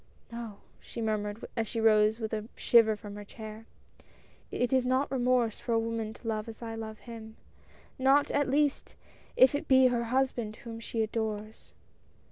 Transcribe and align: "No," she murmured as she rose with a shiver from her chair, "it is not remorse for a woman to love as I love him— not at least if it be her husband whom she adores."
"No," 0.31 0.57
she 0.79 0.99
murmured 0.99 1.45
as 1.55 1.67
she 1.67 1.79
rose 1.79 2.19
with 2.19 2.33
a 2.33 2.49
shiver 2.55 2.95
from 2.95 3.15
her 3.17 3.23
chair, 3.23 3.67
"it 4.49 4.73
is 4.73 4.83
not 4.83 5.11
remorse 5.11 5.59
for 5.59 5.73
a 5.73 5.79
woman 5.79 6.11
to 6.15 6.27
love 6.27 6.49
as 6.49 6.63
I 6.63 6.73
love 6.73 7.01
him— 7.01 7.37
not 8.09 8.31
at 8.31 8.49
least 8.49 8.95
if 9.37 9.53
it 9.53 9.67
be 9.67 9.89
her 9.89 10.05
husband 10.05 10.55
whom 10.63 10.79
she 10.79 11.03
adores." 11.03 11.73